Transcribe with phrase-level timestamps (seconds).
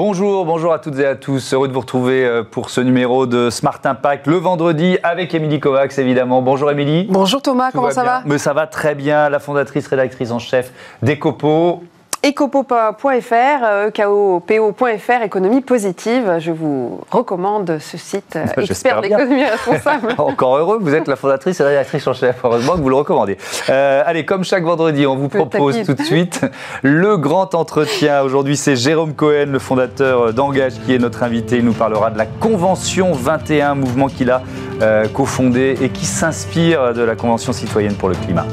[0.00, 1.52] Bonjour, bonjour à toutes et à tous.
[1.52, 5.58] Heureux de vous retrouver euh, pour ce numéro de Smart Impact le vendredi avec Émilie
[5.58, 6.40] Kovacs évidemment.
[6.40, 7.08] Bonjour Émilie.
[7.10, 8.22] Bonjour Thomas, comment ça va?
[8.24, 9.28] Mais ça va très bien.
[9.28, 10.72] La fondatrice, rédactrice en chef
[11.02, 11.82] d'Ecopo
[12.22, 16.38] ecopo.fr, kopo.fr, économie positive.
[16.40, 20.14] Je vous recommande ce site euh, expert d'économie responsable.
[20.18, 22.36] Encore heureux, vous êtes la fondatrice et rédactrice en chef.
[22.42, 23.38] Heureusement que vous le recommandez.
[23.70, 26.44] Euh, allez, comme chaque vendredi, on vous propose tout de suite
[26.82, 28.22] le grand entretien.
[28.22, 31.58] Aujourd'hui, c'est Jérôme Cohen, le fondateur d'Engage, qui est notre invité.
[31.58, 34.42] Il nous parlera de la Convention 21, mouvement qu'il a
[34.82, 38.46] euh, cofondé et qui s'inspire de la Convention citoyenne pour le climat.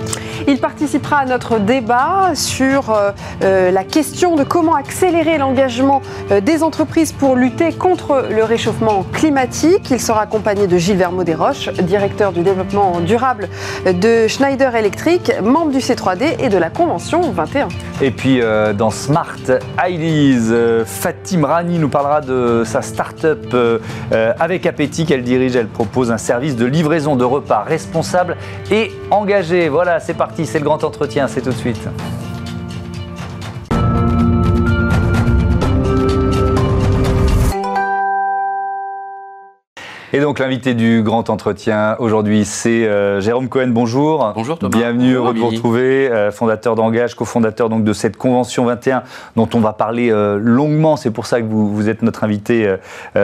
[0.48, 2.96] Il participera à notre débat sur
[3.56, 6.02] euh, la question de comment accélérer l'engagement
[6.32, 9.90] euh, des entreprises pour lutter contre le réchauffement climatique.
[9.92, 13.48] Il sera accompagné de Gilles Vermeau Desroches, directeur du développement durable
[13.86, 17.70] de Schneider Electric, membre du C3D et de la Convention 21.
[18.02, 19.38] Et puis euh, dans Smart
[19.88, 23.56] Ideas, Fatim Rani nous parlera de sa start-up
[24.12, 25.56] avec Appétit qu'elle dirige.
[25.56, 28.36] Elle propose un service de livraison de repas responsable
[28.72, 29.70] et engagé.
[29.70, 31.88] Voilà, c'est parti, c'est le grand entretien, c'est tout de suite.
[40.16, 43.68] Et donc l'invité du grand entretien aujourd'hui, c'est euh, Jérôme Cohen.
[43.68, 44.32] Bonjour.
[44.34, 44.78] Bonjour Thomas.
[44.78, 46.10] Bienvenue, heureux de vous retrouver.
[46.10, 49.04] Euh, fondateur d'Engage, cofondateur donc de cette convention 21
[49.36, 50.96] dont on va parler euh, longuement.
[50.96, 52.78] C'est pour ça que vous, vous êtes notre invité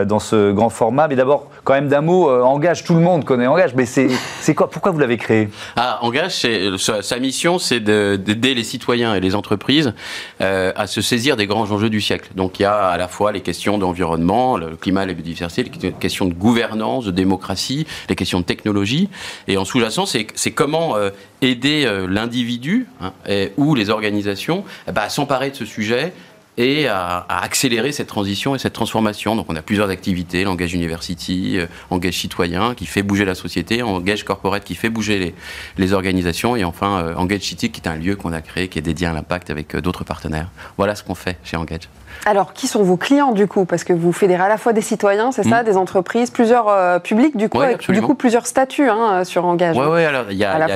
[0.05, 1.07] dans ce grand format.
[1.07, 3.73] Mais d'abord, quand même d'un mot, Engage, tout le monde connaît Engage.
[3.73, 5.47] Mais c'est quoi Pourquoi vous l'avez créé?
[5.77, 6.45] Ah, Engage,
[6.77, 9.93] sa, sa, mission, c'est d'aider les citoyens et les entreprises
[10.41, 12.31] à se saisir des grands enjeux du siècle.
[12.35, 15.93] Donc il y a à la fois les questions d'environnement, le climat, la biodiversité, les
[15.93, 19.09] questions de gouvernance de démocratie, les questions de technologie.
[19.47, 23.13] Et en sous-jacent, c'est comment euh, aider euh, l'individu hein,
[23.57, 26.13] ou les organisations eh ben, à s'emparer de ce sujet
[26.57, 29.35] et à, accélérer cette transition et cette transformation.
[29.35, 34.25] Donc on a plusieurs activités, l'engage university, euh, citoyen qui fait bouger la société, engage
[34.25, 35.33] corporate qui fait bouger
[35.77, 38.81] les, organisations et enfin engage city qui est un lieu qu'on a créé qui est
[38.81, 40.49] dédié à l'impact avec d'autres partenaires.
[40.77, 41.89] Voilà ce qu'on fait chez Engage.
[42.25, 43.65] Alors, qui sont vos clients du coup?
[43.65, 45.65] Parce que vous fédérez à la fois des citoyens, c'est ça, mm.
[45.65, 49.75] des entreprises, plusieurs euh, publics, du coup, avec du coup plusieurs statuts hein, sur Engage.
[49.77, 50.67] Oui, ouais, alors il y, a,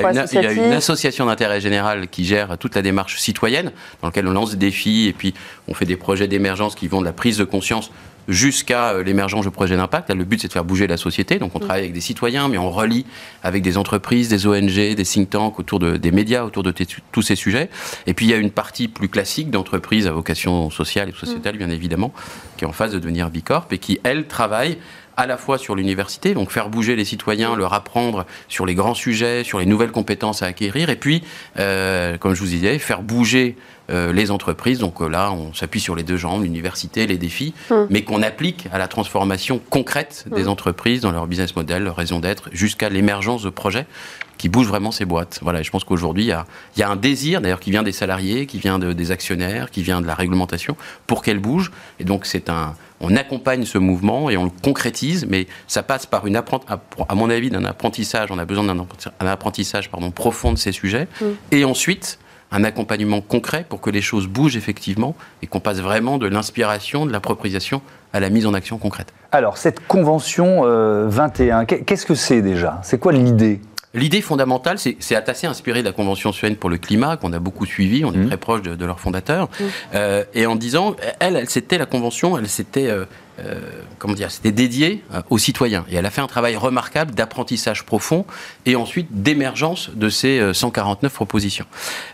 [0.51, 4.57] une association d'intérêt général qui gère toute la démarche citoyenne, dans laquelle on lance des
[4.57, 5.33] défis et puis
[5.67, 7.91] on fait des projets d'émergence qui vont de la prise de conscience
[8.27, 10.09] jusqu'à euh, l'émergence de projets d'impact.
[10.09, 11.39] Le but, c'est de faire bouger la société.
[11.39, 11.61] Donc, on mm.
[11.61, 13.05] travaille avec des citoyens, mais on relie
[13.43, 16.73] avec des entreprises, des ONG, des think tanks autour de, des médias, autour de
[17.11, 17.69] tous ces sujets.
[18.07, 21.55] Et puis, il y a une partie plus classique d'entreprises à vocation sociale et sociétale,
[21.55, 21.59] mm.
[21.59, 22.13] bien évidemment,
[22.57, 24.77] qui est en phase de devenir Bicorp et qui, elle, travaille
[25.17, 28.93] à la fois sur l'université, donc faire bouger les citoyens, leur apprendre sur les grands
[28.93, 31.23] sujets, sur les nouvelles compétences à acquérir, et puis,
[31.57, 33.55] euh, comme je vous disais, faire bouger
[33.89, 34.79] euh, les entreprises.
[34.79, 37.87] Donc euh, là, on s'appuie sur les deux jambes, l'université, les défis, hum.
[37.89, 40.49] mais qu'on applique à la transformation concrète des hum.
[40.49, 43.85] entreprises dans leur business model, leur raison d'être, jusqu'à l'émergence de projets
[44.37, 45.39] qui bougent vraiment ces boîtes.
[45.41, 48.57] Voilà, je pense qu'aujourd'hui, il y, a, un désir, d'ailleurs, qui vient des salariés, qui
[48.57, 50.75] vient des actionnaires, qui vient de la réglementation,
[51.07, 51.71] pour qu'elle bouge.
[51.99, 56.05] Et donc, c'est un, on accompagne ce mouvement et on le concrétise, mais ça passe
[56.05, 58.29] par une à mon avis, d'un apprentissage.
[58.31, 61.07] On a besoin d'un apprentissage pardon, profond de ces sujets.
[61.21, 61.35] Hum.
[61.51, 62.19] Et ensuite,
[62.55, 67.05] un accompagnement concret pour que les choses bougent effectivement et qu'on passe vraiment de l'inspiration,
[67.05, 67.81] de l'appropriation
[68.13, 69.13] à la mise en action concrète.
[69.33, 72.79] Alors, cette convention 21, euh, qu'est-ce que c'est déjà?
[72.81, 73.59] C'est quoi l'idée?
[73.93, 77.65] L'idée fondamentale, c'est assez inspiré de la Convention citoyenne pour le climat, qu'on a beaucoup
[77.65, 78.27] suivi, on est mmh.
[78.27, 79.63] très proche de, leur fondateur, mmh.
[79.95, 83.05] euh, et en disant, elle, elle c'était la Convention, elle s'était euh,
[83.39, 85.85] euh, comment dire, c'était dédié euh, aux citoyens.
[85.89, 88.25] Et elle a fait un travail remarquable d'apprentissage profond
[88.65, 91.65] et ensuite d'émergence de ces 149 euh, propositions.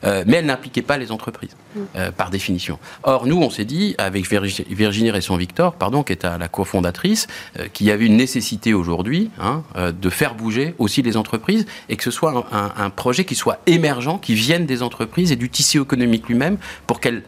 [0.03, 2.11] mais elle n'impliquait pas les entreprises, mm.
[2.17, 2.79] par définition.
[3.03, 7.27] Or, nous, on s'est dit, avec Virginie Resson-Victor, pardon, qui est la cofondatrice,
[7.73, 12.03] qu'il y avait une nécessité aujourd'hui hein, de faire bouger aussi les entreprises et que
[12.03, 15.81] ce soit un, un projet qui soit émergent, qui vienne des entreprises et du tissu
[15.81, 16.57] économique lui-même
[16.87, 17.23] pour qu'elle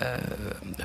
[0.00, 0.16] euh,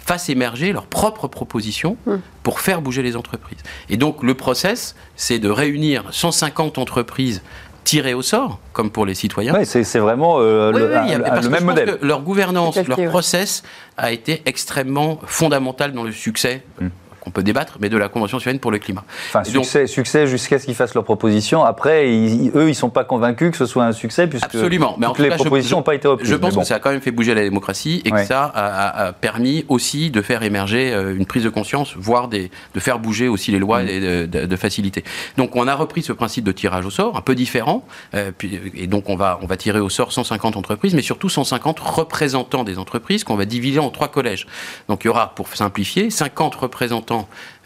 [0.01, 2.17] fassent émerger leurs propres propositions hmm.
[2.43, 3.59] pour faire bouger les entreprises.
[3.89, 7.41] Et donc le process, c'est de réunir 150 entreprises
[7.85, 9.55] tirées au sort, comme pour les citoyens.
[9.57, 11.97] Oui, c'est vraiment euh, le, même modèle.
[12.01, 13.63] leur gouvernance, leur process
[13.95, 16.63] a été extrêmement fondamental dans le succès.
[16.81, 16.89] Hmm
[17.27, 19.03] qu'on peut débattre, mais de la Convention citoyenne pour le climat.
[19.27, 21.63] Enfin, succès, succès jusqu'à ce qu'ils fassent leur proposition.
[21.63, 24.95] Après, eux, ils ne sont pas convaincus que ce soit un succès, puisque Absolument.
[24.97, 26.29] Mais toutes les propositions n'ont pas été reprises.
[26.29, 29.13] Je pense que ça a quand même fait bouger la démocratie et que ça a,
[29.13, 33.27] permis aussi de faire émerger euh, une prise de conscience, voire des, de faire bouger
[33.27, 33.87] aussi les lois mm.
[33.87, 35.03] et de, faciliter.
[35.37, 37.85] Donc, on a repris ce principe de tirage au sort, un peu différent,
[38.15, 38.31] euh,
[38.75, 42.63] et donc on va, on va tirer au sort 150 entreprises, mais surtout 150 représentants
[42.63, 44.47] des entreprises qu'on va diviser en trois collèges.
[44.89, 47.16] Donc, il y aura, pour simplifier, 50 représentants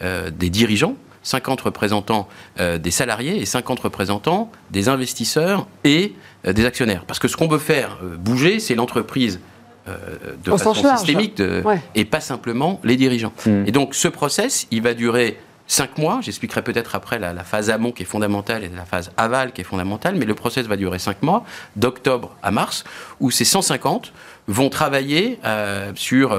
[0.01, 2.27] euh, des dirigeants, 50 représentants
[2.59, 6.13] euh, des salariés et 50 représentants des investisseurs et
[6.45, 7.05] euh, des actionnaires.
[7.05, 9.39] Parce que ce qu'on veut faire bouger, c'est l'entreprise
[10.45, 11.41] de façon systémique
[11.95, 13.33] et pas simplement les dirigeants.
[13.45, 13.63] Hmm.
[13.65, 15.37] Et donc ce process, il va durer
[15.71, 16.19] 5 mois.
[16.21, 19.63] J'expliquerai peut-être après la, phase amont qui est fondamentale et la phase aval qui est
[19.63, 21.45] fondamentale, mais le process va durer 5 mois,
[21.77, 22.83] d'octobre à mars,
[23.21, 24.11] où ces 150
[24.47, 25.39] vont travailler
[25.95, 26.35] sur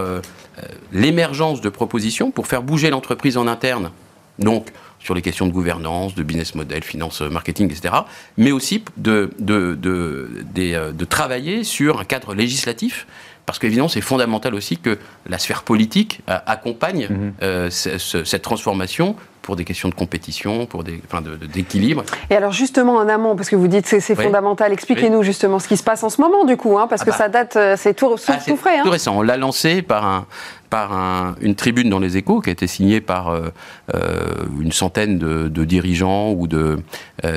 [0.58, 3.90] euh, l'émergence de propositions pour faire bouger l'entreprise en interne.
[4.38, 4.68] Donc,
[4.98, 7.94] sur les questions de gouvernance, de business model, finance, marketing, etc.
[8.36, 10.28] Mais aussi de, de, de,
[10.58, 13.06] euh, de travailler sur un cadre législatif
[13.46, 17.08] parce qu'évidemment, c'est fondamental aussi que la sphère politique euh, accompagne
[17.40, 17.70] mhm.
[17.70, 21.22] cette transformation pour des questions de compétition, pour des, enfin
[21.52, 22.04] d'équilibre.
[22.30, 25.68] Et alors justement en amont, parce que vous dites que c'est fondamental, expliquez-nous justement ce
[25.68, 27.16] qui se passe en ce moment du coup, hein, parce ah que bah.
[27.16, 28.78] ça date, euh, c'est tout, ah, tout, frais.
[28.78, 28.82] Hein.
[28.84, 29.16] Tout récent.
[29.16, 30.26] On l'a lancé par un,
[30.70, 33.48] par un, une tribune dans les échos qui a été signée par euh,
[33.94, 36.78] euh, une centaine de, de, dirigeants ou de,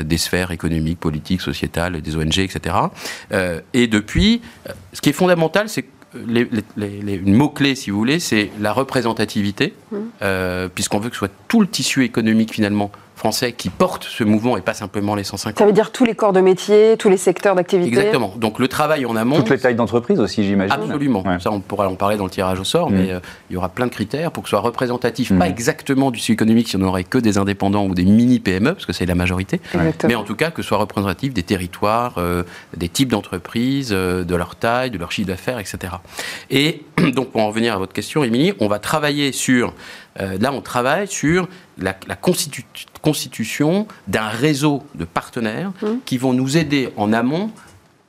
[0.04, 2.76] des sphères économiques, politiques, sociétales, des ONG, etc.
[3.74, 4.42] et depuis,
[4.94, 5.86] ce qui est fondamental, c'est
[6.28, 6.48] les,
[6.78, 9.98] les, mots-clés, si vous voulez, c'est la représentativité, mmh.
[10.22, 12.92] euh, puisqu'on veut que ce soit tout le tissu économique finalement
[13.26, 15.58] français qui porte ce mouvement et pas simplement les 150.
[15.58, 18.32] Ça veut dire tous les corps de métier, tous les secteurs d'activité Exactement.
[18.38, 19.38] Donc le travail en amont.
[19.38, 20.72] Toutes les tailles d'entreprise aussi, j'imagine.
[20.72, 21.24] Absolument.
[21.40, 23.10] Ça, on pourra en parler dans le tirage au sort, mais mm.
[23.10, 23.20] euh,
[23.50, 25.50] il y aura plein de critères pour que ce soit représentatif, pas mm.
[25.50, 28.94] exactement du tissu économique si on n'aurait que des indépendants ou des mini-PME, parce que
[28.94, 29.60] c'est la majorité,
[30.08, 32.44] mais en tout cas que ce soit représentatif des territoires, euh,
[32.78, 35.94] des types d'entreprises, euh, de leur taille, de leur chiffre d'affaires, etc.
[36.52, 36.84] Et
[37.16, 39.74] donc pour en revenir à votre question, Émilie, on va travailler sur
[40.20, 41.94] euh, là, on travaille sur la,
[43.02, 45.88] constitution d'un réseau de partenaires mmh.
[46.06, 47.52] qui vont nous aider en amont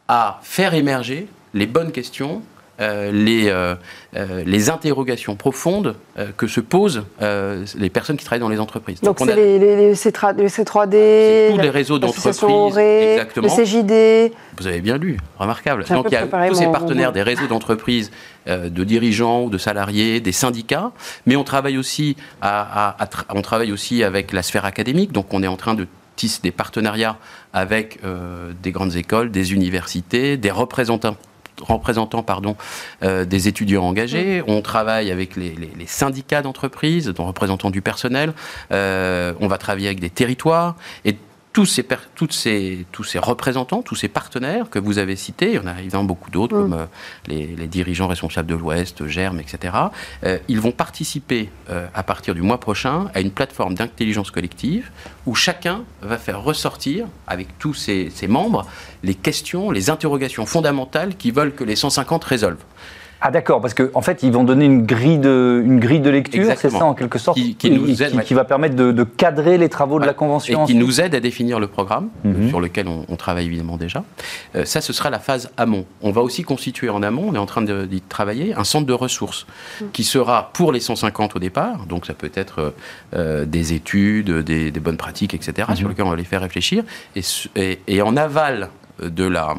[0.08, 2.42] à faire émerger les bonnes questions
[2.78, 3.74] les, euh,
[4.16, 5.96] euh, les interrogations profondes
[6.36, 9.00] que se posent les personnes qui travaillent dans les entreprises.
[9.00, 13.48] Donc, c'est les, les, C3D, tous les réseaux d'entreprises, exactement.
[13.56, 14.32] le CJD.
[14.58, 15.84] Vous avez bien lu, remarquable.
[15.88, 18.10] Donc il y a tous ces partenaires des réseaux d'entreprises,
[18.46, 20.92] de dirigeants ou de salariés, des syndicats,
[21.26, 22.96] mais on travaille aussi à,
[23.34, 25.12] on travaille aussi avec la sphère académique.
[25.12, 25.86] Donc on est en train de
[26.16, 27.16] tisser des partenariats
[27.52, 27.98] avec
[28.62, 31.16] des grandes écoles, des universités, des représentants
[31.60, 32.56] représentants pardon,
[33.02, 34.42] euh, des étudiants engagés.
[34.46, 35.56] On travaille avec les,
[35.86, 38.32] syndicats d'entreprise, représentants du personnel.
[38.72, 40.76] Euh, on va travailler avec des territoires.
[41.04, 41.16] Et
[41.56, 45.54] tous ces, toutes ces, tous ces représentants, tous ces partenaires que vous avez cités, il
[45.54, 46.60] y en a évidemment beaucoup d'autres, mm.
[46.60, 46.84] comme euh,
[47.28, 49.74] les, dirigeants responsables de l'Ouest, Germe, etc.,
[50.24, 54.90] euh, ils vont participer euh, à partir du mois prochain à une plateforme d'intelligence collective
[55.24, 58.66] où chacun va faire ressortir, avec tous ses, ses membres,
[59.02, 62.66] les questions, les interrogations fondamentales qu'ils veulent que les 150 résolvent.
[63.20, 66.10] Ah d'accord, parce qu'en en fait, ils vont donner une grille de, une grille de
[66.10, 69.68] lecture, c'est ça en quelque sorte, qui, nous aide, qui, va permettre de, cadrer les
[69.68, 70.64] travaux de la Convention.
[70.64, 72.48] Et qui nous aide à définir le programme, mhm.
[72.48, 74.04] sur lequel on, travaille évidemment déjà.
[74.54, 75.86] Euh, ça, ce sera la phase amont.
[76.02, 78.92] On va aussi constituer en amont, on est en train d'y travailler, un centre de
[78.92, 79.46] ressources
[79.80, 79.90] mhm.
[79.92, 82.70] qui sera pour les 150 au départ, donc ça peut être euh,
[83.14, 85.88] euh, des études, des, bonnes pratiques, etc., sur mhm.
[85.90, 86.84] lesquelles on va les faire réfléchir.
[87.16, 88.68] Et, et en aval
[89.02, 89.54] de la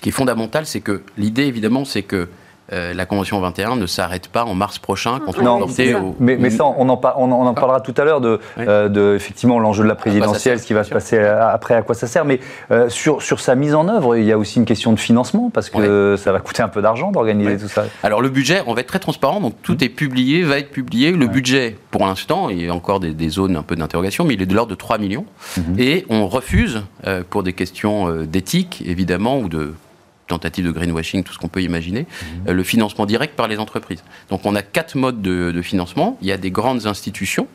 [0.00, 2.26] ce qui est fondamental, c'est que l'idée, évidemment, c'est que
[2.72, 6.16] euh, la Convention 21 ne s'arrête pas en mars prochain quand on non, au...
[6.20, 9.58] mais, mais, ça, on en, on en, parlera tout à l'heure de, euh, de, effectivement
[9.58, 12.24] l'enjeu de la présidentielle, ce qui va se passer après, à quoi ça sert.
[12.24, 12.38] Mais
[12.70, 15.50] euh, sur, sur sa mise en œuvre, il y a aussi une question de financement
[15.50, 17.84] parce que ça va coûter un peu d'argent d'organiser tout ça.
[18.02, 19.84] Alors le budget, on va être très transparent, donc tout mmh.
[19.84, 21.10] est publié, va être publié.
[21.10, 24.42] Le budget, pour l'instant, il y a encore des, zones un peu d'interrogation, mais il
[24.42, 25.26] est de l'ordre de 3 millions.
[25.56, 25.60] Mmh.
[25.78, 26.82] Et on refuse,
[27.30, 29.74] pour des questions d'éthique, évidemment, ou de
[30.30, 32.48] tentative de greenwashing, tout ce qu'on peut imaginer, mhm.
[32.48, 34.02] euh, le financement direct par les entreprises.
[34.30, 36.16] Donc on a quatre modes de, financement.
[36.22, 37.46] Il y a des grandes institutions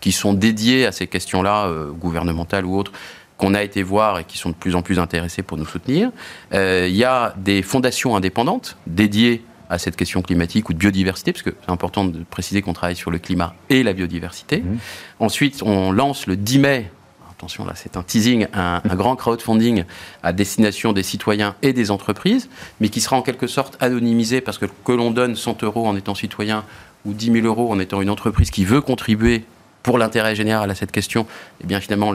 [0.00, 2.92] qui sont dédiées à ces questions-là, euh, gouvernementales ou autres,
[3.38, 6.10] qu'on a été voir et qui sont de plus en plus intéressées pour nous soutenir.
[6.52, 11.32] Euh, il y a des fondations indépendantes dédiées à cette question climatique ou de biodiversité,
[11.32, 14.58] parce que c'est important de préciser qu'on travaille sur le climat et la biodiversité.
[14.58, 14.78] Mhm.
[15.20, 16.90] Ensuite, on lance le 10 mai
[17.36, 19.84] attention là c'est un teasing, un, grand crowdfunding
[20.22, 22.48] à destination des citoyens et des entreprises,
[22.80, 25.96] mais qui sera en quelque sorte anonymisé parce que que l'on donne 100 euros en
[25.96, 26.64] étant citoyen
[27.04, 29.44] ou 10 000 euros en étant une entreprise qui veut contribuer
[29.82, 31.26] pour l'intérêt général à cette question,
[31.62, 32.12] eh bien finalement,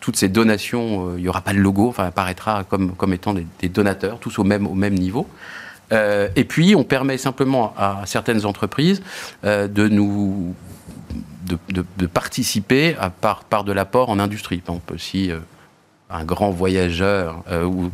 [0.00, 3.68] toutes ces donations, il n'y aura pas de logo, enfin, apparaîtra comme, comme étant des,
[3.68, 5.26] donateurs, tous au même, au même niveau.
[5.92, 9.02] et puis, on permet simplement à certaines entreprises
[9.42, 10.54] de nous
[11.48, 14.62] de, participer à par, par de l'apport en industrie.
[14.96, 15.38] Si euh,
[16.10, 17.90] un grand voyageur euh, ou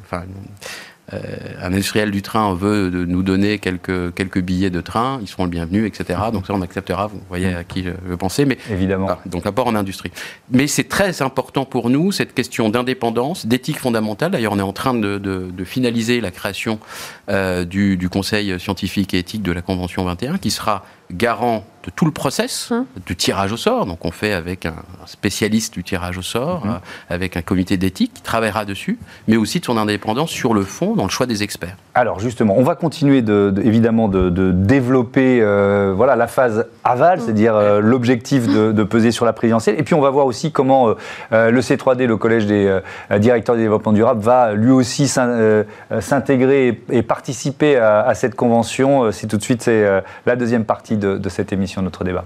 [0.00, 0.24] enfin,
[1.12, 1.18] euh,
[1.60, 5.50] un industriel du train veut nous donner quelques, quelques billets de train, ils seront le
[5.50, 6.18] bienvenu, etc.
[6.32, 8.46] Donc ça, on acceptera, vous voyez à qui je veux penser.
[8.46, 9.08] Mais, Évidemment.
[9.26, 10.10] donc l'apport en industrie.
[10.50, 14.32] Mais c'est très important pour nous, cette question d'indépendance, d'éthique fondamentale.
[14.32, 16.78] D'ailleurs, on est en train de, de, finaliser la création
[17.28, 22.06] du, du Conseil scientifique et éthique de la Convention 21, qui sera garant de tout
[22.06, 22.86] le process hum.
[23.06, 23.86] du tirage au sort.
[23.86, 24.74] Donc on fait avec un
[25.06, 26.70] spécialiste du tirage au sort, hum.
[26.70, 30.62] euh, avec un comité d'éthique qui travaillera dessus, mais aussi de son indépendance sur le
[30.62, 31.76] fond, dans le choix des experts.
[31.94, 37.24] Alors justement, on va continuer de, évidemment de, développer euh, voilà, la phase aval, hum.
[37.24, 39.76] c'est-à-dire euh, l'objectif de, peser sur la présidentielle.
[39.78, 40.88] Et puis on va voir aussi comment
[41.30, 42.78] le C3D, le Collège des
[43.18, 49.10] directeurs du développement durable, va lui aussi s'intégrer et, participer à, à cette convention.
[49.10, 49.86] C'est tout de suite c'est
[50.26, 52.24] la deuxième partie de, cette émission, notre débat.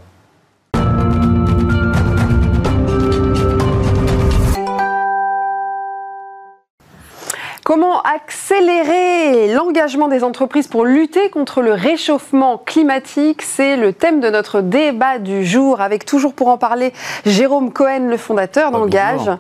[7.69, 13.43] Comment accélérer l'engagement des entreprises pour lutter contre le réchauffement climatique?
[13.43, 15.83] C'est le thème de notre débat du jour.
[15.83, 16.95] Avec toujours pour en parler
[17.27, 19.31] Jérôme Cohen, le fondateur d'Engage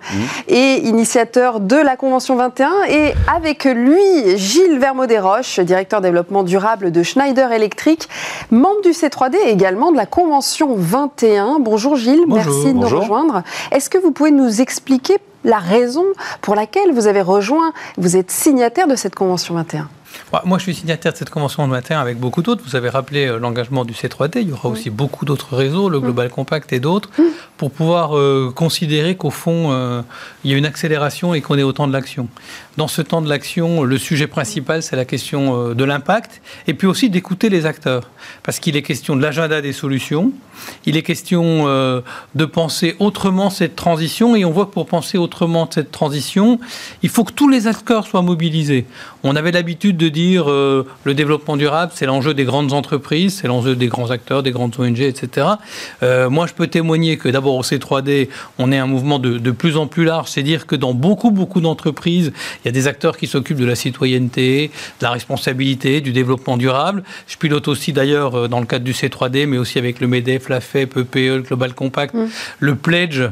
[0.46, 7.02] et initiateur de la Convention 21 et avec lui Gilles Vermaudet-Roche, directeur développement durable de
[7.02, 8.10] Schneider Electric,
[8.50, 11.60] membre du C3D et également de la Convention 21.
[11.60, 13.42] Bonjour Gilles, merci de nous rejoindre.
[13.72, 16.04] Est-ce que vous pouvez nous expliquer la raison
[16.40, 19.88] pour laquelle vous avez rejoint, vous êtes signataire de cette Convention 21 bah,
[20.44, 22.62] moi, je suis signataire de cette convention 21 avec beaucoup d'autres.
[22.64, 24.40] Vous avez rappelé euh, l'engagement du C3D.
[24.42, 27.10] Il y aura aussi beaucoup d'autres réseaux, le Global Compact et d'autres,
[27.56, 30.02] pour pouvoir euh, considérer qu'au fond, euh,
[30.44, 32.28] il y a une accélération et qu'on est au temps de l'action.
[32.76, 36.86] Dans ce temps de l'action, le sujet principal, c'est la question de l'impact et puis
[36.86, 38.08] aussi d'écouter les acteurs.
[38.44, 40.32] Parce qu'il est question de l'agenda des solutions,
[40.86, 45.68] il est question de penser autrement cette transition et on voit que pour penser autrement
[45.68, 46.60] cette transition,
[47.02, 48.86] il faut que tous les acteurs soient mobilisés.
[49.24, 53.48] On avait l'habitude de dire euh, le développement durable, c'est l'enjeu des grandes entreprises, c'est
[53.48, 55.46] l'enjeu des grands acteurs, des grandes ONG, etc.
[56.02, 58.28] Euh, moi, je peux témoigner que d'abord au C3D,
[58.58, 60.28] on est un mouvement de, de plus en plus large.
[60.30, 62.32] C'est dire que dans beaucoup, beaucoup d'entreprises,
[62.64, 66.56] il y a des acteurs qui s'occupent de la citoyenneté, de la responsabilité, du développement
[66.56, 67.02] durable.
[67.26, 70.48] Je pilote aussi d'ailleurs euh, dans le cadre du C3D, mais aussi avec le MEDEF,
[70.48, 72.26] la FEP, EPE, le Global Compact, mmh.
[72.60, 73.22] le Pledge,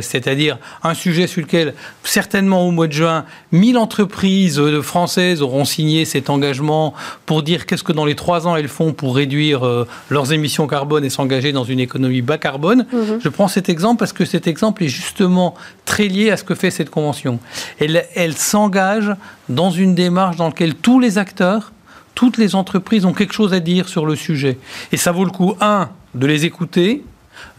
[0.00, 5.89] c'est-à-dire un sujet sur lequel certainement au mois de juin, 1000 entreprises françaises auront signé
[6.04, 6.94] cet engagement
[7.26, 10.66] pour dire qu'est-ce que dans les trois ans elles font pour réduire euh, leurs émissions
[10.66, 12.86] carbone et s'engager dans une économie bas carbone.
[12.92, 13.20] Mhm.
[13.22, 15.54] Je prends cet exemple parce que cet exemple est justement
[15.84, 17.38] très lié à ce que fait cette convention.
[17.78, 19.14] Elle, elle s'engage
[19.48, 21.72] dans une démarche dans laquelle tous les acteurs,
[22.14, 24.58] toutes les entreprises ont quelque chose à dire sur le sujet.
[24.92, 27.02] Et ça vaut le coup, un, de les écouter,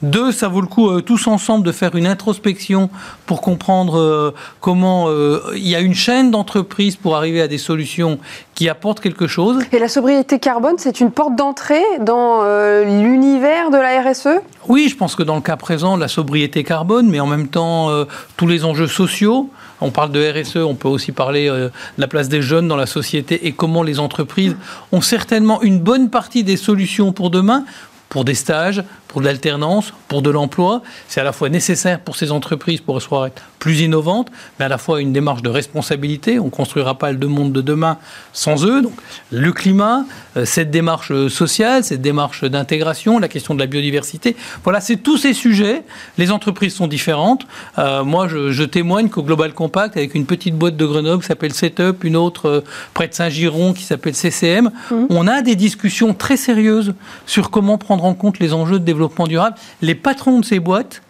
[0.02, 2.90] deux, ça vaut le coup euh, tous ensemble de faire une introspection
[3.26, 7.58] pour comprendre euh, comment euh, il y a une chaîne d'entreprises pour arriver à des
[7.58, 8.20] solutions
[8.56, 9.64] qui apportent quelque chose.
[9.72, 12.44] Et la sobriété carbone, c'est une porte d'entrée dans
[12.84, 17.10] l'univers de la RSE Oui, je pense que dans le cas présent, la sobriété carbone,
[17.10, 17.90] mais en même temps
[18.38, 19.50] tous les enjeux sociaux.
[19.80, 22.86] On parle de RSE, on peut aussi parler de la place des jeunes dans la
[22.86, 24.56] société et comment les entreprises
[24.92, 27.66] ont certainement une bonne partie des solutions pour demain
[28.12, 30.82] pour des stages, pour de l'alternance, pour de l'emploi.
[31.08, 34.78] C'est à la fois nécessaire pour ces entreprises pour être plus innovantes, mais à la
[34.78, 36.40] fois une démarche de responsabilité.
[36.40, 37.98] On ne construira pas le monde de demain
[38.34, 38.82] sans eux.
[38.82, 38.94] Donc,
[39.32, 40.06] le climat,
[40.38, 44.36] euh, cette démarche sociale, cette démarche d'intégration, la question de la biodiversité.
[44.64, 45.84] Voilà, c'est tous ces sujets.
[46.18, 47.46] Les entreprises sont différentes.
[47.78, 51.54] Euh, moi, je, témoigne qu'au Global Compact, avec une petite boîte de Grenoble qui s'appelle
[51.54, 52.62] Setup, une autre euh,
[52.94, 54.96] près de Saint-Giron qui s'appelle CCM, mmh.
[55.10, 56.94] on a des discussions très sérieuses
[57.26, 59.56] sur comment prendre en compte les enjeux de développement durable.
[59.82, 61.02] Les patrons de ces boîtes,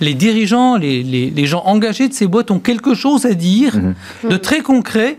[0.00, 3.94] les dirigeants, les, gens engagés de ces boîtes ont quelque chose à dire mhm.
[4.30, 5.18] de très concret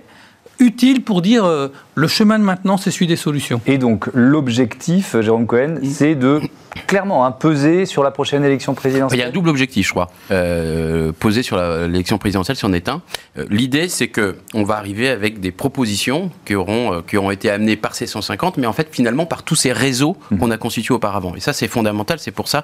[0.59, 3.61] utile pour dire euh, le chemin de maintenant, c'est celui des solutions.
[3.67, 6.41] Et donc l'objectif, Jérôme Cohen, c'est de
[6.85, 9.91] clairement hein, peser sur la prochaine élection présidentielle Il y a un double objectif, je
[9.91, 13.01] crois, euh, poser sur l'élection présidentielle si on est un.
[13.37, 17.49] Euh, l'idée, c'est qu'on va arriver avec des propositions qui auront, euh, qui auront été
[17.49, 20.37] amenées par ces 150, mais en fait, finalement, par tous ces réseaux mmh.
[20.37, 21.35] qu'on a constitués auparavant.
[21.35, 22.19] Et ça, c'est fondamental.
[22.19, 22.63] C'est pour ça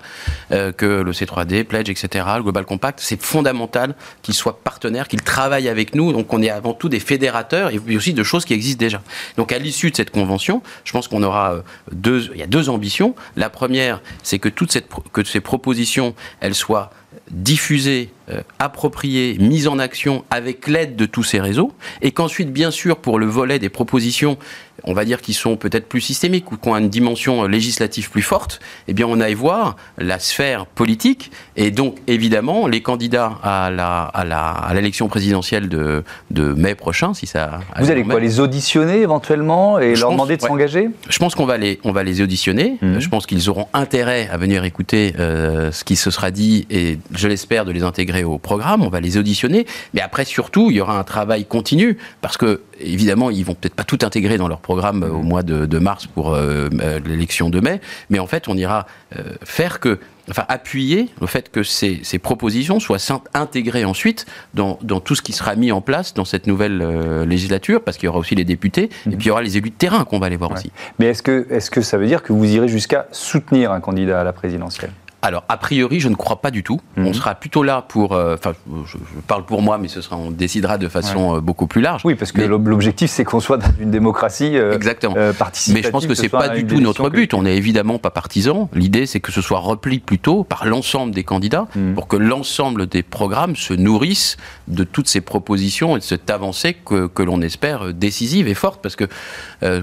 [0.49, 5.69] que le C3D, Pledge, etc., le Global Compact, c'est fondamental qu'ils soient partenaires, qu'ils travaillent
[5.69, 6.11] avec nous.
[6.11, 9.01] Donc, on est avant tout des fédérateurs et aussi de choses qui existent déjà.
[9.37, 11.55] Donc, à l'issue de cette convention, je pense qu'on aura
[11.91, 13.15] deux, il y a deux ambitions.
[13.35, 16.15] La première, c'est que toutes ces propositions,
[16.55, 16.91] soient
[17.31, 22.71] diffusées, euh, appropriées, mises en action avec l'aide de tous ces réseaux, et qu'ensuite, bien
[22.71, 24.37] sûr, pour le volet des propositions
[24.85, 28.21] on va dire, qui sont peut-être plus systémiques ou qui ont une dimension législative plus
[28.21, 33.69] forte, eh bien, on aille voir la sphère politique et donc, évidemment, les candidats à
[33.69, 37.59] la, à l'élection présidentielle de, de, mai prochain, si ça.
[37.79, 40.89] Vous allez quoi, les auditionner éventuellement et leur demander de s'engager?
[41.07, 42.77] Je pense qu'on va les, on va les auditionner.
[42.81, 42.99] Mhm.
[42.99, 46.97] Je pense qu'ils auront intérêt à venir écouter euh, ce qui se sera dit et
[47.13, 48.83] je l'espère de les intégrer au programme.
[48.83, 52.61] On va les auditionner, mais après surtout, il y aura un travail continu parce que
[52.79, 56.33] évidemment, ils vont peut-être pas tout intégrer dans leur programme au mois de, mars pour
[56.33, 58.85] euh, euh, l'élection de mai, mais en fait, on ira
[59.17, 62.97] euh, faire que enfin appuyer le fait que ces, propositions soient
[63.33, 66.77] intégrées ensuite dans, tout ce qui sera mis en place dans cette nouvelle
[67.23, 69.17] législature, parce qu'il y aura aussi les députés, et mhm.
[69.17, 70.71] puis il y aura les élus de terrain qu'on va aller voir aussi.
[70.97, 73.81] Mais est-ce que, est -ce que ça veut dire que vous irez jusqu'à soutenir un
[73.81, 74.91] candidat à la présidentielle?
[75.23, 76.81] Alors, a priori, je ne crois pas du tout.
[76.97, 77.13] On mhm.
[77.13, 78.11] sera plutôt là pour.
[78.11, 78.51] Euh, enfin,
[78.85, 82.01] je, parle pour moi, mais ce sera, on décidera de façon euh, beaucoup plus large.
[82.03, 85.15] Oui, parce que l'objectif, c'est qu'on soit dans une démocratie euh, Exactement.
[85.39, 85.75] participative.
[85.75, 87.33] Mais je pense que, ce n'est pas du tout notre but.
[87.33, 88.67] On n'est évidemment pas partisans.
[88.73, 91.93] L'idée, c'est que ce soit repli plutôt par l'ensemble des candidats mhm.
[91.93, 94.35] pour que l'ensemble des programmes se nourrissent
[94.67, 98.81] de toutes ces propositions et de cette avancée que, que l'on espère décisive et forte.
[98.81, 99.05] Parce que,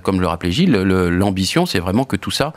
[0.02, 2.52] comme le rappelait Gilles, l'ambition, c'est vraiment que tout ça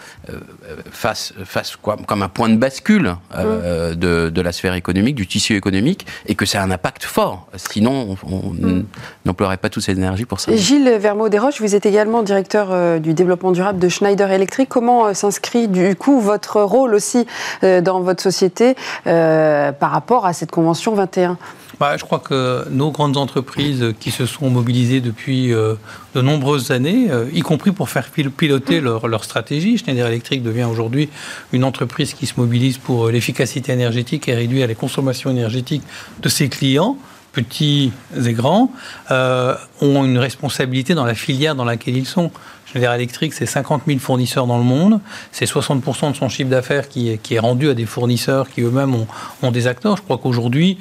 [0.92, 5.14] fasse, fasse quoi, comme un point de base bascule euh, de, de, la sphère économique,
[5.14, 7.48] du tissu économique, et que ça a un impact fort.
[7.56, 8.86] Sinon, on mm.
[9.26, 10.56] n'emploierait pas toute cette énergie pour ça.
[10.56, 14.70] Gilles Vermeau-Desroches, vous êtes également directeur euh, du développement durable de Schneider Electric.
[14.70, 17.28] Comment euh, s'inscrit du coup votre rôle aussi
[17.62, 21.38] dans votre société par rapport à cette convention 21
[21.80, 25.76] bah, je crois que nos grandes entreprises qui se sont mobilisées depuis euh,
[26.14, 30.66] de nombreuses années, euh, y compris pour faire piloter leur, leur, stratégie, Schneider Electric devient
[30.66, 31.10] aujourd'hui
[31.52, 35.84] une entreprise qui se mobilise pour euh, l'efficacité énergétique et réduire les consommations énergétiques
[36.22, 36.98] de ses clients
[37.34, 38.72] petits et grands,
[39.10, 42.32] ont une responsabilité dans la filière dans laquelle ils sont.
[42.74, 45.00] Schneider Electric, c'est 50 000 fournisseurs dans le monde.
[45.32, 48.96] C'est 60% de son chiffre d'affaires qui est, rendu à des fournisseurs qui eux-mêmes
[49.44, 49.98] ont, des acteurs.
[49.98, 50.78] Je crois qu'aujourd'hui,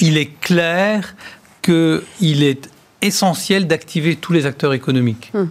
[0.00, 1.16] il est clair
[1.62, 2.70] qu'il est
[3.02, 5.32] essentiel d'activer tous les acteurs économiques.
[5.34, 5.46] Hmm.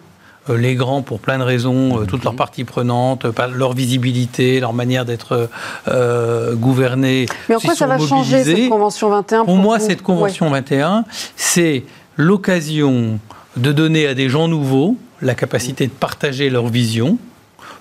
[0.49, 3.25] Euh, les grands pour plein de raisons, euh, toutes leurs parties prenantes,
[3.55, 5.49] leur visibilité, leur manière d'être
[5.87, 7.27] euh, gouvernés.
[7.47, 11.05] Mais en quoi ça va changer cette Convention 21 Pour, moi, cette Convention 21,
[11.37, 11.83] c'est
[12.17, 13.19] l'occasion
[13.55, 17.17] de donner à des gens nouveaux la capacité de partager leur vision,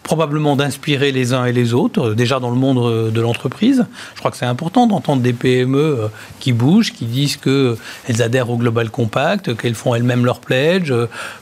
[0.02, 3.86] probablement d'inspirer les uns et les autres, euh, déjà dans le monde euh, de l'entreprise.
[4.14, 6.08] Je crois que c'est important d'entendre des PME euh,
[6.40, 10.92] qui bougent, qui disent qu'elles adhèrent au Global Compact, qu'elles font elles-mêmes leur pledge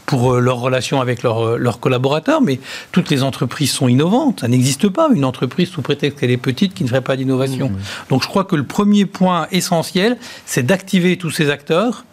[0.07, 2.41] pour leur relation avec leurs collaborateurs.
[2.41, 2.61] Mais
[2.93, 4.41] toutes les entreprises sont innovantes.
[4.41, 7.71] Ça n'existe pas une entreprise sous prétexte qu'elle est petite qui ne ferait pas d'innovation.
[8.09, 12.05] Donc je crois que le premier point essentiel, c'est d'activer tous ces acteurs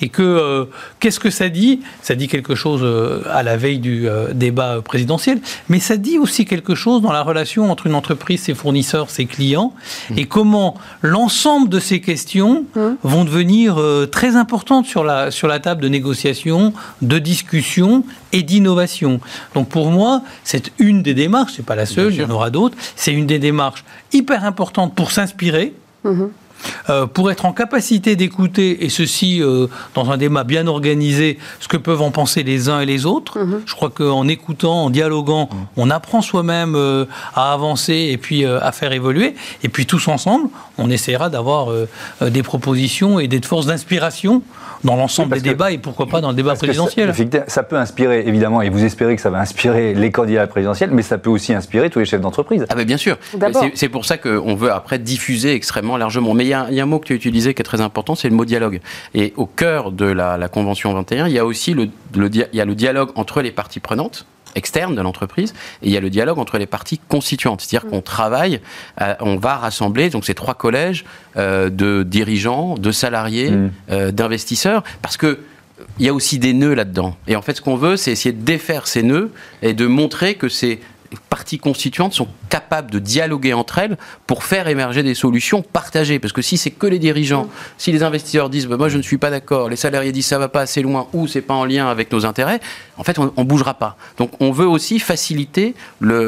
[0.00, 0.64] et que, euh,
[1.00, 1.80] qu'est-ce que ça dit?
[2.02, 6.18] Ça dit quelque chose euh, à la veille du euh, débat présidentiel, mais ça dit
[6.18, 9.72] aussi quelque chose dans la relation entre une entreprise, ses fournisseurs, ses clients,
[10.10, 10.18] mmh.
[10.18, 12.80] et comment l'ensemble de ces questions mmh.
[13.02, 19.20] vont devenir très importantes sur la, sur la table de négociation, de discussion et d'innovation.
[19.54, 22.50] Donc pour moi, c'est une des démarches, c'est pas la seule, il y en aura
[22.50, 25.74] d'autres, c'est une des démarches hyper importantes pour s'inspirer.
[26.04, 26.24] Mmh.
[26.90, 31.68] Euh, pour être en capacité d'écouter, et ceci euh, dans un débat bien organisé, ce
[31.68, 33.38] que peuvent en penser les uns et les autres.
[33.38, 33.62] Mhm.
[33.66, 35.58] Je crois qu'en écoutant, en dialoguant, mhm.
[35.76, 39.34] on apprend soi-même euh, à avancer et puis à faire évoluer.
[39.62, 40.48] Et puis tous ensemble,
[40.78, 41.68] on essaiera d'avoir
[42.20, 44.42] des propositions et des forces d'inspiration
[44.84, 47.14] dans l'ensemble des débats et pourquoi pas dans le débat présidentiel.
[47.14, 50.90] Ça, ça, peut inspirer, évidemment, et vous espérez que ça va inspirer les candidats présidentiels,
[50.92, 52.66] mais ça peut aussi inspirer tous les chefs d'entreprise.
[52.68, 53.16] Ah, ben bien sûr.
[53.74, 56.34] C'est pour ça qu'on veut après diffuser extrêmement largement.
[56.34, 58.28] Mais il y, a un mot que tu as utilisé qui est très important, c'est
[58.28, 58.80] le mot dialogue.
[59.14, 62.64] Et au cœur de la, Convention 21, il y a aussi le, il y a
[62.64, 66.38] le dialogue entre les parties prenantes externe de l'entreprise, et il y a le dialogue
[66.38, 67.60] entre les parties constituantes.
[67.60, 68.60] C'est-à-dire qu'on travaille,
[69.00, 71.04] euh, on va rassembler donc ces trois collèges
[71.36, 73.70] euh, de dirigeants, de salariés, mm.
[73.90, 75.40] euh, d'investisseurs, parce que
[75.98, 77.16] il y a aussi des nœuds là-dedans.
[77.26, 80.36] Et en fait, ce qu'on veut, c'est essayer de défaire ces nœuds et de montrer
[80.36, 80.78] que c'est
[81.20, 83.96] parties constituantes sont capables de dialoguer entre elles
[84.26, 86.18] pour faire émerger des solutions partagées.
[86.18, 87.48] Parce que si c'est que les dirigeants,
[87.78, 90.38] si les investisseurs disent bah, moi je ne suis pas d'accord, les salariés disent ça
[90.38, 92.60] va pas assez loin ou c'est pas en lien avec nos intérêts,
[92.96, 93.96] en fait on, ne bougera pas.
[94.18, 95.74] Donc on veut aussi faciliter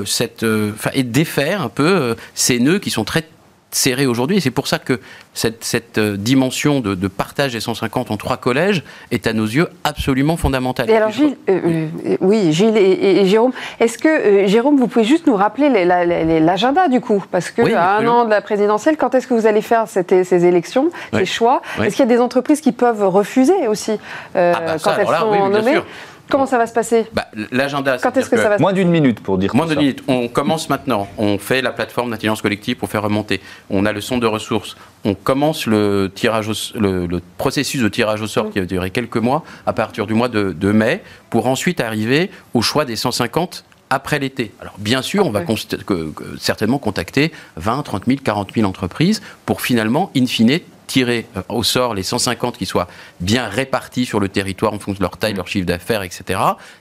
[0.04, 3.24] cette, euh, et défaire un peu euh, ces nœuds qui sont très
[3.70, 4.38] serré aujourd'hui.
[4.38, 5.00] Et c'est pour ça que
[5.34, 10.36] cette, euh, dimension de, partage des 150 en trois collèges est à nos yeux absolument
[10.36, 10.90] fondamentale.
[10.90, 15.26] Et alors, Gilles, euh, euh, oui, Gilles et, Jérôme, est-ce que, Jérôme, vous pouvez juste
[15.26, 15.68] nous rappeler
[16.40, 17.22] l'agenda du coup?
[17.30, 20.46] Parce que à un an de la présidentielle, quand est-ce que vous allez faire ces
[20.46, 21.62] élections, ces choix?
[21.82, 23.92] Est-ce qu'il y a des entreprises qui peuvent refuser aussi
[24.34, 25.80] ah bah quand elles sont nommées?
[26.28, 27.98] Comment ça va se passer bah, L'agenda.
[27.98, 29.54] Quand est-ce que ça va Moins d'une minute pour dire.
[29.54, 30.02] Moins d'une minute.
[30.08, 31.08] On commence maintenant.
[31.18, 33.40] On fait la plateforme d'intelligence collective pour faire remonter.
[33.70, 34.76] On a le son de ressources.
[35.04, 39.44] On commence le, tirage le, processus de tirage au sort qui va durer quelques mois
[39.66, 44.52] à partir du mois de, mai pour ensuite arriver au choix des 150 après l'été.
[44.60, 45.42] Alors bien sûr, on va
[46.38, 51.62] certainement contacter 20, 30 000, 40 000 entreprises pour finalement, in fine, tirer euh, au
[51.62, 52.88] sort les 150 qui soient
[53.20, 56.40] bien répartis sur le territoire en fonction de leur taille, leur chiffre d'affaires, etc.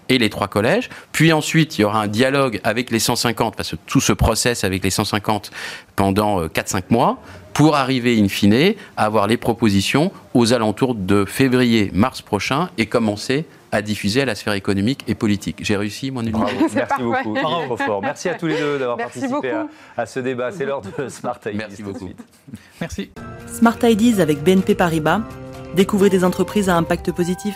[0.10, 0.90] Et les trois collèges.
[1.12, 4.64] Puis ensuite, il y aura un dialogue avec les 150, parce que tout ce process
[4.64, 5.52] avec les 150
[5.96, 7.18] pendant 4-5 euh, mois,
[7.54, 13.46] pour arriver in fine à avoir les propositions aux alentours de février-mars prochain et commencer
[13.76, 15.60] à diffuser à la sphère économique et politique.
[15.62, 16.46] J'ai réussi mon numéro.
[16.74, 17.36] Merci beaucoup.
[17.36, 18.02] Trop fort.
[18.02, 19.54] Merci à tous les deux d'avoir participé
[19.98, 20.52] à, ce débat.
[20.52, 21.66] C'est l'heure de Smart Ideas.
[21.68, 22.10] Merci beaucoup.
[22.80, 23.12] Merci.
[23.48, 25.22] Smart Ideas avec BNP Paribas.
[25.76, 27.56] Découvrez des entreprises à impact positif.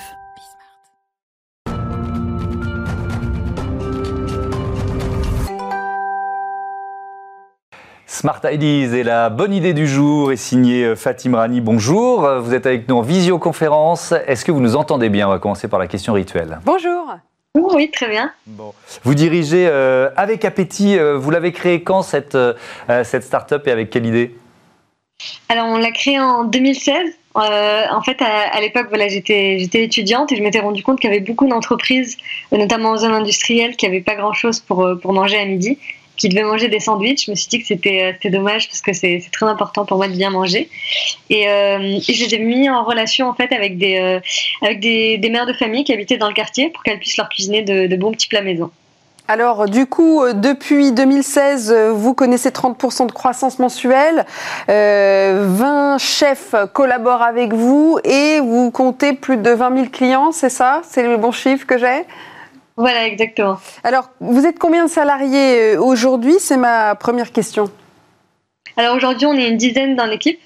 [8.19, 11.62] Smart Ideas et la bonne idée du jour est signée euh, Fatim Rani.
[11.62, 14.13] Bonjour, euh, vous êtes avec nous en visioconférence.
[14.27, 15.29] Est-ce que vous nous entendez bien?
[15.29, 16.60] On va commencer par la question rituelle.
[16.65, 17.13] Bonjour.
[17.55, 18.34] Oui, très bien.
[18.45, 18.73] Bon.
[19.05, 22.38] Vous dirigez euh, avec appétit, vous l'avez créé quand cette,
[23.05, 24.36] cette start-up et avec quelle idée?
[25.47, 26.99] Alors, on l'a créée en 2016.
[27.36, 31.13] en fait, à, l'époque, voilà, j'étais, j'étais étudiante et je m'étais rendu compte qu'il y
[31.13, 32.17] avait beaucoup d'entreprises,
[32.51, 35.77] notamment en zone industrielle, qui n'avaient pas grand-chose pour, pour manger à midi
[36.19, 37.25] qui devait manger des sandwichs.
[37.25, 40.08] Je me suis dit que c'était euh, dommage parce que c'est très important pour moi
[40.08, 40.69] de bien manger.
[41.29, 44.19] Et, euh, je les ai mis en relation en fait avec des, euh,
[44.62, 47.62] avec des, mères de famille qui habitaient dans le quartier pour qu'elles puissent leur cuisiner
[47.62, 48.69] de, de bons petits plats maison.
[49.27, 54.25] Alors, du coup, depuis 2016, vous connaissez 30% de croissance mensuelle.
[54.67, 60.82] 20 chefs collaborent avec vous et vous comptez plus de 20 000 clients, c'est ça?
[60.84, 62.08] C'est le bon chiffre que j'ai?
[62.80, 63.58] Voilà, exactement.
[63.84, 66.36] Alors, vous êtes combien de salariés euh, aujourd'hui?
[66.39, 67.70] C'est ma première question.
[68.78, 70.39] Alors aujourd'hui, on est une dizaine dans l'équipe.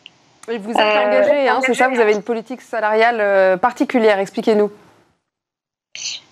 [0.49, 1.89] Et vous êtes euh, engagé, hein, c'est ça?
[1.89, 4.17] Vous avez une politique salariale euh, particulière.
[4.17, 4.71] Expliquez-nous.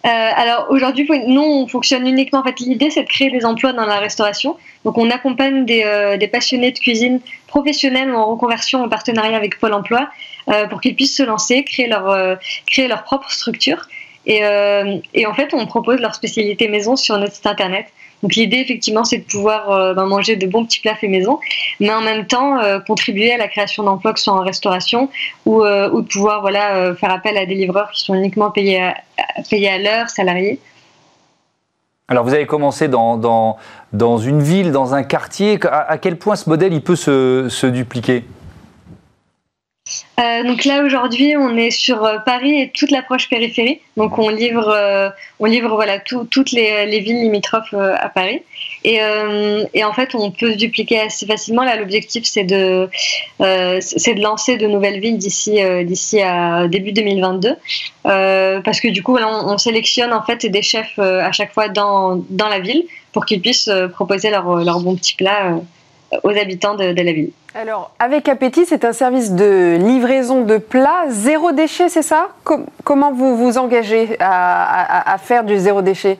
[0.04, 2.40] alors aujourd'hui, nous, on fonctionne uniquement.
[2.40, 4.58] En fait, l'idée, c'est de créer des emplois dans la restauration.
[4.86, 9.60] Donc, on accompagne des, des passionnés de cuisine professionnels ou en reconversion en partenariat avec
[9.60, 10.10] Pôle Emploi
[10.72, 13.88] pour qu'ils puissent se lancer, créer leur, créer leur propre structure.
[14.30, 17.88] Euh, et, en fait, on propose leur spécialité maison sur notre site internet.
[18.22, 21.40] Donc l'idée, effectivement, c'est de pouvoir euh, ben, manger de bons petits plats faits maison,
[21.80, 25.10] mais en même temps euh, contribuer à la création d'emplois, que ce soit en restauration
[25.48, 28.96] ou, de pouvoir voilà, faire appel à des livreurs qui sont uniquement payés à,
[29.50, 30.60] payés à l'heure, salariés.
[32.10, 33.58] Alors vous avez commencé dans, dans,
[33.94, 35.58] dans, une ville, dans un quartier.
[35.64, 38.26] À, quel point ce modèle il peut se, se dupliquer?
[40.20, 43.80] Euh, donc là aujourd'hui, on est sur euh, Paris et toute l'approche périphérie.
[43.98, 48.42] Donc on livre, euh, on livre voilà toutes les, villes limitrophes à Paris.
[48.84, 51.64] Et, en fait, on peut se dupliquer assez facilement.
[51.64, 52.90] Là, l'objectif c'est de
[53.40, 57.56] c'est de lancer de nouvelles villes d'ici d'ici à début 2022,
[58.04, 62.48] parce que du coup, on, sélectionne en fait des chefs à chaque fois dans dans
[62.48, 65.60] la ville pour qu'ils puissent proposer leurs leur bons petits plats
[66.24, 67.32] aux habitants de, la ville.
[67.56, 72.30] Alors, avec Appétit, c'est un service de livraison de plats zéro déchet, c'est ça?
[72.84, 76.18] Comment vous vous engagez à, faire du zéro déchet?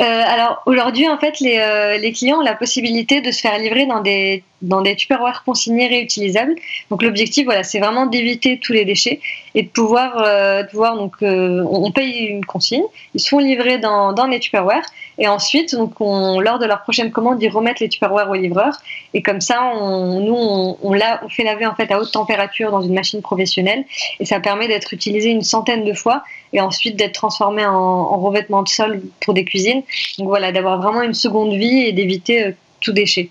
[0.00, 3.58] Euh, alors aujourd'hui, en fait, les, euh, les, clients ont la possibilité de se faire
[3.58, 6.54] livrer dans des dans des tupperwares consignés réutilisables.
[6.90, 9.20] Donc l'objectif, voilà, c'est vraiment d'éviter tous les déchets
[9.54, 14.12] et de pouvoir, euh, de pouvoir donc, on paye une consigne, ils sont livrés dans,
[14.12, 14.84] dans les tupperwares
[15.20, 18.72] et ensuite, lors de leur prochaine commande, ils remettent les tupperwares au livreur
[19.14, 23.20] et comme ça, nous, on, fait laver en fait à haute température dans une machine
[23.20, 23.84] professionnelle
[24.18, 28.18] et ça permet d'être utilisé une centaine de fois et ensuite d'être transformé en, en,
[28.18, 29.82] revêtement de sol pour des cuisines.
[30.18, 33.30] Donc voilà, d'avoir vraiment une seconde vie et d'éviter euh, tout déchet.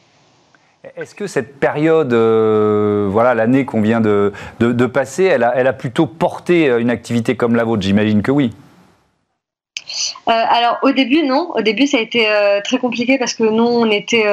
[0.95, 4.32] Est-ce que cette période, euh, l'année qu'on vient de,
[4.86, 7.82] passer, elle a, plutôt porté euh, une activité comme la vôtre?
[7.82, 8.52] J'imagine que oui.
[10.26, 12.28] Alors au début non, au début ça a été
[12.63, 14.26] très compliqué parce que nous on était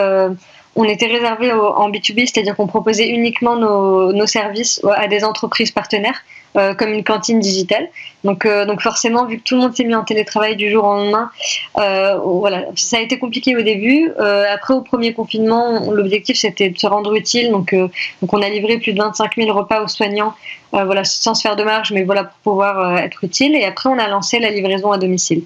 [0.76, 6.22] on était réservé en B2B, c'est-à-dire qu'on proposait uniquement nos, services à des entreprises partenaires,
[6.56, 7.88] euh, comme une cantine digitale.
[8.24, 10.84] Donc, euh, donc forcément, vu que tout le monde s'est mis en télétravail du jour
[10.84, 11.30] au lendemain,
[11.78, 14.10] euh, voilà, ça a été compliqué au début.
[14.52, 17.50] après, au premier confinement, l'objectif c'était de se rendre utile.
[17.50, 20.34] Donc, donc on a livré plus de 25 000 repas aux soignants,
[20.72, 23.54] voilà, sans se faire de marge, mais voilà pour pouvoir être utile.
[23.54, 25.42] Et après, on a lancé la livraison à domicile.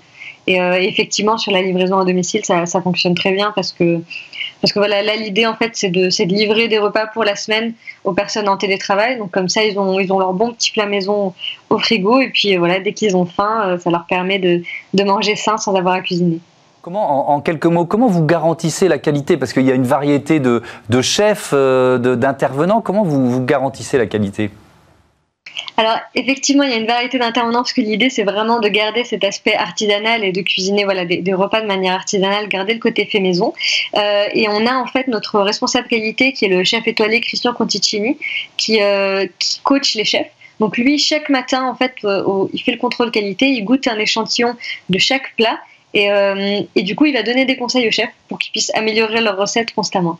[0.46, 4.00] Et effectivement, sur la livraison à domicile, ça, ça fonctionne très bien parce que
[4.60, 7.34] parce que voilà, là, l'idée, en fait, c'est de, de livrer des repas pour la
[7.34, 7.72] semaine
[8.04, 9.18] aux personnes en télétravail.
[9.18, 11.34] Donc, comme ça, ils ont, ils ont leur bon petit plat maison
[11.70, 12.20] au frigo.
[12.20, 14.62] Et puis, voilà, dès qu'ils ont faim, euh, ça leur permet de,
[15.04, 16.40] manger sain sans avoir à cuisiner.
[16.82, 19.36] Comment, en, quelques mots, comment vous garantissez la qualité?
[19.36, 22.80] Parce qu'il y a une variété de, de chefs, euh, d'intervenants.
[22.80, 24.50] Comment vous, vous garantissez la qualité?
[25.80, 29.02] Alors effectivement, il y a une variété d'intervenants parce que l'idée c'est vraiment de garder
[29.02, 33.06] cet aspect artisanal et de cuisiner voilà des, repas de manière artisanale, garder le côté
[33.06, 33.54] fait maison.
[33.96, 37.54] Euh, et on a en fait notre responsable qualité qui est le chef étoilé Christian
[37.54, 38.18] Conticini
[38.58, 40.28] qui, euh, qui coach les chefs.
[40.58, 43.98] Donc lui, chaque matin, en fait, euh, il fait le contrôle qualité, il goûte un
[43.98, 44.56] échantillon
[44.90, 45.58] de chaque plat
[45.94, 46.08] et,
[46.76, 49.38] et du coup, il va donner des conseils aux chefs pour qu'ils puissent améliorer leurs
[49.38, 50.18] recettes constamment.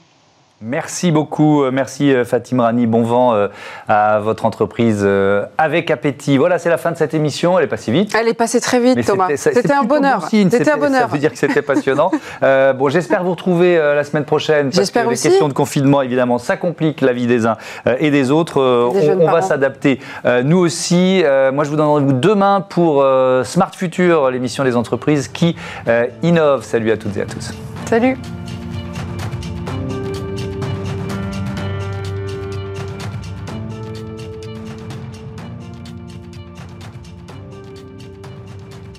[0.62, 3.48] Merci beaucoup, euh, merci euh, Fatim Rani, bon vent euh,
[3.88, 5.08] à votre entreprise
[5.56, 6.36] avec appétit.
[6.36, 8.14] Voilà, c'est la fin de cette émission, elle est passée vite.
[8.14, 10.28] Elle est passée très vite Thomas, c'était un bonheur.
[10.28, 11.00] C'était un bonheur.
[11.00, 12.10] Ça veut dire que c'était passionnant.
[12.42, 16.58] bon, j'espère vous retrouver la semaine prochaine parce que les questions de confinement, évidemment, ça
[16.58, 17.56] complique la vie des uns
[17.98, 18.60] et des autres.
[18.60, 19.98] on, va s'adapter,
[20.44, 21.24] nous aussi.
[21.54, 23.02] moi, je vous donne rendez-vous demain pour
[23.44, 25.56] Smart Future, l'émission des entreprises qui
[26.22, 26.64] innovent.
[26.64, 27.54] Salut à toutes et à tous.
[27.86, 28.18] Salut.